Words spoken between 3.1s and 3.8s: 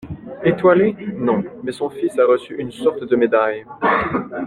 médaille…